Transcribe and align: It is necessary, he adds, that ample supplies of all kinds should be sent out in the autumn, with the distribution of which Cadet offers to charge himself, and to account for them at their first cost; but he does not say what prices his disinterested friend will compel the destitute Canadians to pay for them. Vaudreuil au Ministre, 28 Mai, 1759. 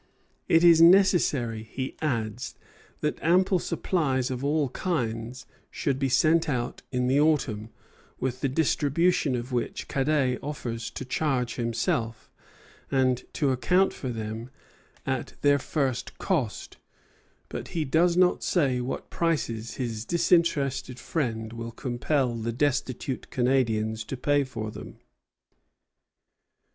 It 0.47 0.63
is 0.63 0.81
necessary, 0.81 1.61
he 1.61 1.95
adds, 2.01 2.55
that 3.01 3.21
ample 3.21 3.59
supplies 3.59 4.31
of 4.31 4.43
all 4.43 4.69
kinds 4.69 5.45
should 5.69 5.99
be 5.99 6.09
sent 6.09 6.49
out 6.49 6.81
in 6.91 7.05
the 7.05 7.19
autumn, 7.19 7.69
with 8.19 8.41
the 8.41 8.49
distribution 8.49 9.35
of 9.35 9.51
which 9.51 9.87
Cadet 9.87 10.39
offers 10.41 10.89
to 10.89 11.05
charge 11.05 11.53
himself, 11.53 12.31
and 12.89 13.23
to 13.33 13.51
account 13.51 13.93
for 13.93 14.09
them 14.09 14.49
at 15.05 15.33
their 15.41 15.59
first 15.59 16.17
cost; 16.17 16.77
but 17.47 17.67
he 17.77 17.85
does 17.85 18.17
not 18.17 18.41
say 18.41 18.81
what 18.81 19.11
prices 19.11 19.75
his 19.75 20.03
disinterested 20.03 20.97
friend 20.99 21.53
will 21.53 21.69
compel 21.71 22.33
the 22.33 22.51
destitute 22.51 23.29
Canadians 23.29 24.03
to 24.05 24.17
pay 24.17 24.43
for 24.45 24.71
them. 24.71 24.93
Vaudreuil 24.97 24.97
au 24.97 24.97
Ministre, 24.97 24.97
28 24.97 24.97
Mai, 24.97 24.97
1759. 24.97 24.99